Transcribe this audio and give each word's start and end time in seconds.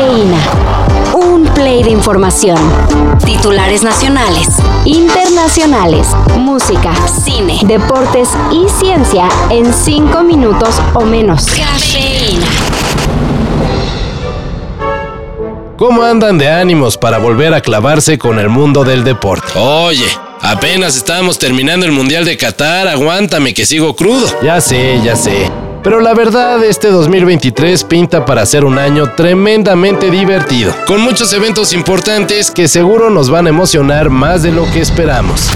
Cafeína. 0.00 0.38
Un 1.12 1.44
play 1.52 1.82
de 1.82 1.90
información. 1.90 2.56
Titulares 3.22 3.82
nacionales, 3.82 4.48
internacionales, 4.86 6.08
música, 6.38 6.94
cine, 7.06 7.60
deportes 7.64 8.30
y 8.50 8.66
ciencia 8.70 9.28
en 9.50 9.74
cinco 9.74 10.22
minutos 10.22 10.80
o 10.94 11.04
menos. 11.04 11.44
Cafeína. 11.44 12.46
¿Cómo 15.76 16.02
andan 16.02 16.38
de 16.38 16.48
ánimos 16.48 16.96
para 16.96 17.18
volver 17.18 17.52
a 17.52 17.60
clavarse 17.60 18.18
con 18.18 18.38
el 18.38 18.48
mundo 18.48 18.84
del 18.84 19.04
deporte? 19.04 19.52
Oye, 19.54 20.08
apenas 20.40 20.96
estábamos 20.96 21.38
terminando 21.38 21.84
el 21.84 21.92
Mundial 21.92 22.24
de 22.24 22.38
Qatar, 22.38 22.88
aguántame 22.88 23.52
que 23.52 23.66
sigo 23.66 23.94
crudo. 23.94 24.26
Ya 24.42 24.62
sé, 24.62 24.98
ya 25.04 25.14
sé. 25.14 25.50
Pero 25.82 26.00
la 26.00 26.12
verdad, 26.12 26.62
este 26.62 26.90
2023 26.90 27.84
pinta 27.84 28.26
para 28.26 28.44
ser 28.44 28.66
un 28.66 28.78
año 28.78 29.14
tremendamente 29.16 30.10
divertido, 30.10 30.74
con 30.86 31.00
muchos 31.00 31.32
eventos 31.32 31.72
importantes 31.72 32.50
que 32.50 32.68
seguro 32.68 33.08
nos 33.08 33.30
van 33.30 33.46
a 33.46 33.50
emocionar 33.50 34.10
más 34.10 34.42
de 34.42 34.52
lo 34.52 34.70
que 34.70 34.80
esperamos. 34.80 35.48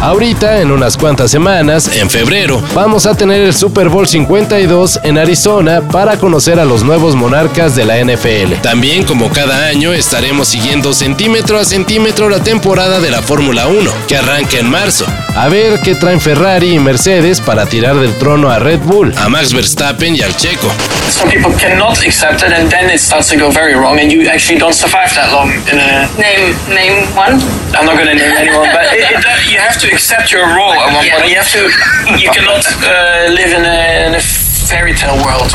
Ahorita, 0.00 0.60
en 0.60 0.70
unas 0.70 0.96
cuantas 0.96 1.28
semanas, 1.28 1.90
en 1.96 2.08
febrero, 2.08 2.62
vamos 2.72 3.04
a 3.04 3.16
tener 3.16 3.42
el 3.42 3.52
Super 3.52 3.88
Bowl 3.88 4.06
52 4.06 5.00
en 5.02 5.18
Arizona 5.18 5.82
para 5.90 6.16
conocer 6.18 6.60
a 6.60 6.64
los 6.64 6.84
nuevos 6.84 7.16
monarcas 7.16 7.74
de 7.74 7.84
la 7.84 7.98
NFL. 7.98 8.60
También, 8.62 9.02
como 9.02 9.28
cada 9.30 9.66
año, 9.66 9.92
estaremos 9.92 10.46
siguiendo 10.46 10.94
centímetro 10.94 11.58
a 11.58 11.64
centímetro 11.64 12.28
la 12.28 12.40
temporada 12.40 13.00
de 13.00 13.10
la 13.10 13.22
Fórmula 13.22 13.66
1, 13.66 13.90
que 14.06 14.16
arranca 14.16 14.58
en 14.58 14.70
marzo. 14.70 15.04
A 15.34 15.48
ver 15.48 15.80
qué 15.80 15.96
traen 15.96 16.20
Ferrari 16.20 16.74
y 16.74 16.78
Mercedes 16.78 17.40
para 17.40 17.66
tirar 17.66 17.96
del 17.96 18.16
trono 18.18 18.50
a 18.50 18.60
Red 18.60 18.80
Bull, 18.80 19.12
a 19.16 19.28
Max 19.28 19.52
Verstappen 19.52 20.14
y 20.14 20.22
al 20.22 20.34
Checo. 20.36 20.72
Some 21.10 21.30
people 21.30 21.52
cannot 21.58 21.98
accept 22.04 22.42
it 22.42 22.52
and 22.52 22.70
then 22.70 22.88
it 22.88 23.00
starts 23.00 23.30
to 23.30 23.36
go 23.36 23.50
very 23.50 23.74
wrong 23.74 23.98
and 23.98 24.12
you 24.12 24.28
actually 24.28 24.60
don't 24.60 24.74
survive 24.74 25.12
that 25.14 25.32
long 25.32 25.50
in 25.50 25.78
a... 25.78 26.06
Name, 26.18 26.54
name 26.68 27.06
one? 27.16 27.40
I'm 27.74 27.86
not 27.86 27.96
going 27.96 28.06
to 28.06 28.14
name 28.14 28.36
anyone, 28.36 28.68
but 28.72 28.92
it, 28.92 29.10
it, 29.10 29.50
you 29.50 29.58
have 29.58 29.80
to 29.80 29.87
accept 29.92 30.30
your 30.30 30.46
role 30.46 30.72
at 30.72 30.94
one 30.94 31.08
point. 31.10 31.30
You 31.30 31.36
have 31.36 31.50
to. 31.52 32.18
You 32.18 32.30
cannot 32.30 32.64
uh, 32.82 33.32
live 33.32 33.52
in 33.52 33.64
a, 33.64 34.08
in 34.08 34.14
a 34.14 34.20
fairy 34.20 34.94
tale 34.94 35.20
world. 35.22 35.52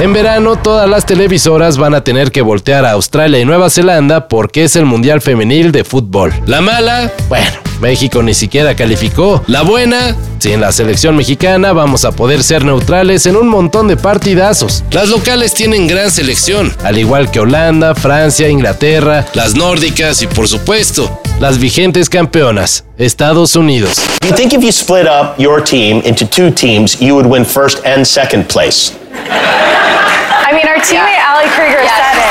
En 0.00 0.12
verano, 0.12 0.56
todas 0.56 0.88
las 0.88 1.06
televisoras 1.06 1.78
van 1.78 1.94
a 1.94 2.04
tener 2.04 2.30
que 2.30 2.42
voltear 2.42 2.84
a 2.84 2.90
Australia 2.92 3.40
y 3.40 3.44
Nueva 3.46 3.70
Zelanda 3.70 4.28
porque 4.28 4.64
es 4.64 4.76
el 4.76 4.84
Mundial 4.84 5.22
Femenil 5.22 5.72
de 5.72 5.84
Fútbol. 5.84 6.34
La 6.44 6.60
mala, 6.60 7.10
bueno, 7.28 7.46
México 7.80 8.22
ni 8.22 8.34
siquiera 8.34 8.76
calificó. 8.76 9.42
La 9.46 9.62
buena, 9.62 10.14
sin 10.38 10.60
la 10.60 10.72
selección 10.72 11.16
mexicana 11.16 11.72
vamos 11.72 12.04
a 12.04 12.12
poder 12.12 12.42
ser 12.42 12.64
neutrales 12.64 13.24
en 13.24 13.36
un 13.36 13.48
montón 13.48 13.88
de 13.88 13.96
partidazos. 13.96 14.84
Las 14.90 15.08
locales 15.08 15.54
tienen 15.54 15.86
gran 15.86 16.10
selección, 16.10 16.74
al 16.84 16.98
igual 16.98 17.30
que 17.30 17.40
Holanda, 17.40 17.94
Francia, 17.94 18.48
Inglaterra, 18.48 19.24
las 19.32 19.54
nórdicas 19.54 20.20
y 20.20 20.26
por 20.26 20.46
supuesto, 20.46 21.22
las 21.40 21.58
vigentes 21.58 22.08
campeonas, 22.08 22.84
Estados 22.98 23.56
Unidos. 23.56 24.00
You 24.24 24.34
think 24.34 24.52
if 24.52 24.62
you 24.62 24.72
split 24.72 25.06
up 25.06 25.38
your 25.38 25.62
team 25.62 26.02
into 26.04 26.26
two 26.26 26.50
teams, 26.50 27.00
you 27.00 27.14
would 27.14 27.26
win 27.26 27.44
first 27.44 27.84
and 27.84 28.06
second 28.06 28.48
place? 28.48 28.92
I 29.28 30.52
mean, 30.52 30.66
our 30.66 30.80
teammate 30.80 31.20
Ali 31.20 31.48
Krieger 31.50 31.86
said 31.86 32.16
it. 32.16 32.26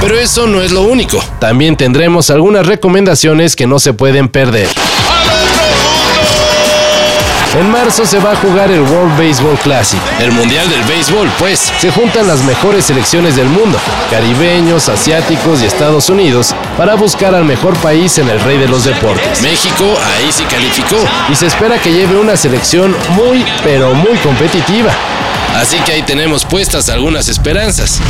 Pero 0.00 0.18
eso 0.18 0.46
no 0.48 0.60
es 0.60 0.72
lo 0.72 0.82
único. 0.82 1.22
También 1.38 1.76
tendremos 1.76 2.30
algunas 2.30 2.66
recomendaciones 2.66 3.54
que 3.54 3.68
no 3.68 3.78
se 3.78 3.92
pueden 3.92 4.28
perder. 4.28 4.66
En 7.54 7.70
marzo 7.70 8.06
se 8.06 8.18
va 8.18 8.32
a 8.32 8.36
jugar 8.36 8.70
el 8.70 8.80
World 8.80 9.18
Baseball 9.18 9.58
Classic. 9.58 10.00
El 10.18 10.32
Mundial 10.32 10.66
del 10.70 10.82
Béisbol, 10.84 11.28
pues. 11.38 11.70
Se 11.78 11.90
juntan 11.90 12.26
las 12.26 12.42
mejores 12.44 12.86
selecciones 12.86 13.36
del 13.36 13.46
mundo, 13.46 13.78
caribeños, 14.10 14.88
asiáticos 14.88 15.60
y 15.60 15.66
Estados 15.66 16.08
Unidos, 16.08 16.54
para 16.78 16.94
buscar 16.94 17.34
al 17.34 17.44
mejor 17.44 17.76
país 17.78 18.16
en 18.16 18.30
el 18.30 18.40
rey 18.40 18.56
de 18.56 18.68
los 18.68 18.84
deportes. 18.84 19.42
México 19.42 19.84
ahí 20.16 20.32
sí 20.32 20.44
calificó. 20.44 20.96
Y 21.28 21.34
se 21.34 21.46
espera 21.46 21.78
que 21.78 21.92
lleve 21.92 22.16
una 22.16 22.38
selección 22.38 22.96
muy, 23.10 23.44
pero 23.62 23.94
muy 23.94 24.16
competitiva. 24.18 24.90
Así 25.62 25.78
que 25.86 25.92
ahí 25.92 26.02
tenemos 26.02 26.44
puestas 26.44 26.88
algunas 26.88 27.28
esperanzas. 27.28 28.00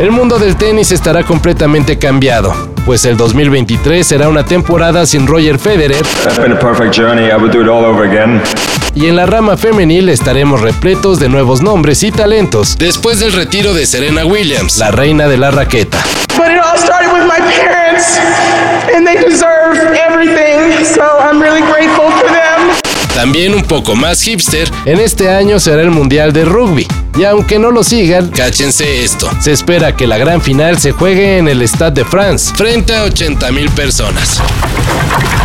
El 0.00 0.10
mundo 0.10 0.40
del 0.40 0.56
tenis 0.56 0.90
estará 0.90 1.22
completamente 1.22 1.96
cambiado, 1.96 2.52
pues 2.84 3.04
el 3.04 3.16
2023 3.16 4.04
será 4.04 4.28
una 4.28 4.44
temporada 4.44 5.06
sin 5.06 5.28
Roger 5.28 5.60
Federer. 5.60 6.04
Y 8.96 9.06
en 9.06 9.14
la 9.14 9.26
rama 9.26 9.56
femenil 9.56 10.08
estaremos 10.08 10.60
repletos 10.60 11.20
de 11.20 11.28
nuevos 11.28 11.62
nombres 11.62 12.02
y 12.02 12.10
talentos. 12.10 12.76
Después 12.76 13.20
del 13.20 13.32
retiro 13.32 13.72
de 13.72 13.86
Serena 13.86 14.24
Williams, 14.24 14.76
la 14.78 14.90
reina 14.90 15.28
de 15.28 15.36
la 15.36 15.52
raqueta. 15.52 15.98
También 23.18 23.52
un 23.52 23.64
poco 23.64 23.96
más 23.96 24.22
hipster, 24.22 24.70
en 24.84 25.00
este 25.00 25.28
año 25.28 25.58
será 25.58 25.82
el 25.82 25.90
Mundial 25.90 26.32
de 26.32 26.44
Rugby. 26.44 26.86
Y 27.18 27.24
aunque 27.24 27.58
no 27.58 27.72
lo 27.72 27.82
sigan, 27.82 28.28
cáchense 28.28 29.02
esto. 29.02 29.28
Se 29.40 29.50
espera 29.50 29.96
que 29.96 30.06
la 30.06 30.18
gran 30.18 30.40
final 30.40 30.78
se 30.78 30.92
juegue 30.92 31.38
en 31.38 31.48
el 31.48 31.66
Stade 31.66 32.02
de 32.02 32.04
France, 32.04 32.54
frente 32.54 32.94
a 32.94 33.02
80 33.02 33.50
mil 33.50 33.68
personas. 33.70 34.40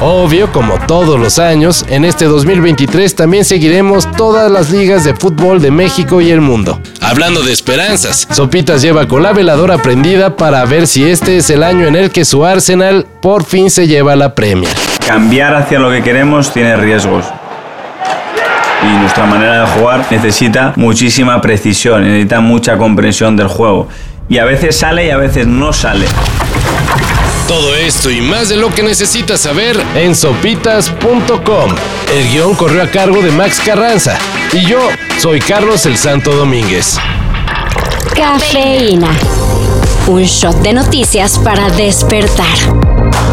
Obvio, 0.00 0.52
como 0.52 0.78
todos 0.86 1.18
los 1.18 1.40
años, 1.40 1.84
en 1.88 2.04
este 2.04 2.26
2023 2.26 3.16
también 3.16 3.44
seguiremos 3.44 4.08
todas 4.12 4.48
las 4.48 4.70
ligas 4.70 5.02
de 5.02 5.16
fútbol 5.16 5.60
de 5.60 5.72
México 5.72 6.20
y 6.20 6.30
el 6.30 6.40
mundo. 6.40 6.80
Hablando 7.00 7.42
de 7.42 7.52
esperanzas, 7.52 8.28
Sopitas 8.30 8.80
lleva 8.80 9.08
con 9.08 9.24
la 9.24 9.32
veladora 9.32 9.78
prendida 9.78 10.36
para 10.36 10.64
ver 10.66 10.86
si 10.86 11.02
este 11.02 11.36
es 11.38 11.50
el 11.50 11.64
año 11.64 11.88
en 11.88 11.96
el 11.96 12.12
que 12.12 12.24
su 12.24 12.44
Arsenal 12.44 13.08
por 13.20 13.42
fin 13.44 13.72
se 13.72 13.88
lleva 13.88 14.14
la 14.14 14.36
premia. 14.36 14.70
Cambiar 15.04 15.56
hacia 15.56 15.80
lo 15.80 15.90
que 15.90 16.04
queremos 16.04 16.52
tiene 16.52 16.76
riesgos 16.76 17.24
y 18.82 18.98
nuestra 18.98 19.26
manera 19.26 19.60
de 19.60 19.66
jugar 19.66 20.06
necesita 20.10 20.72
muchísima 20.76 21.40
precisión, 21.40 22.02
necesita 22.02 22.40
mucha 22.40 22.76
comprensión 22.76 23.36
del 23.36 23.48
juego. 23.48 23.88
Y 24.28 24.38
a 24.38 24.44
veces 24.44 24.76
sale 24.76 25.06
y 25.06 25.10
a 25.10 25.16
veces 25.16 25.46
no 25.46 25.72
sale. 25.72 26.06
Todo 27.46 27.76
esto 27.76 28.10
y 28.10 28.20
más 28.20 28.48
de 28.48 28.56
lo 28.56 28.74
que 28.74 28.82
necesitas 28.82 29.40
saber 29.40 29.80
en 29.94 30.16
sopitas.com. 30.16 31.70
El 32.12 32.28
guion 32.32 32.54
corrió 32.56 32.82
a 32.82 32.88
cargo 32.88 33.22
de 33.22 33.30
Max 33.30 33.62
Carranza 33.64 34.18
y 34.52 34.66
yo 34.66 34.80
soy 35.18 35.38
Carlos 35.38 35.86
el 35.86 35.96
Santo 35.96 36.32
Domínguez. 36.32 36.98
Cafeína. 38.16 39.10
Un 40.08 40.22
shot 40.22 40.56
de 40.62 40.72
noticias 40.72 41.38
para 41.38 41.70
despertar. 41.70 42.46